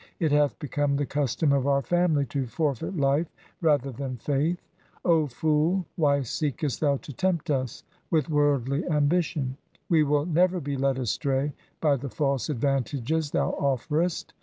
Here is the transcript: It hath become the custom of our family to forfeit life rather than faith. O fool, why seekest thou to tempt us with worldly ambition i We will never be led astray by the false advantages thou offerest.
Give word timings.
It 0.19 0.31
hath 0.31 0.57
become 0.57 0.95
the 0.95 1.05
custom 1.05 1.51
of 1.53 1.67
our 1.67 1.83
family 1.83 2.25
to 2.25 2.47
forfeit 2.47 2.97
life 2.97 3.27
rather 3.61 3.91
than 3.91 4.17
faith. 4.17 4.59
O 5.05 5.27
fool, 5.27 5.85
why 5.95 6.23
seekest 6.23 6.79
thou 6.81 6.97
to 6.97 7.13
tempt 7.13 7.51
us 7.51 7.83
with 8.09 8.27
worldly 8.27 8.83
ambition 8.89 9.57
i 9.75 9.79
We 9.89 10.03
will 10.03 10.25
never 10.25 10.59
be 10.59 10.75
led 10.75 10.97
astray 10.97 11.53
by 11.81 11.97
the 11.97 12.09
false 12.09 12.49
advantages 12.49 13.29
thou 13.29 13.51
offerest. 13.59 14.33